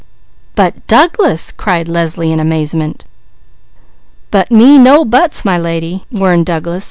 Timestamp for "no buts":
4.79-5.45